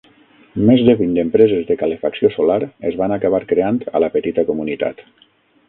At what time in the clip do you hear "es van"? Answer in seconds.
2.93-3.15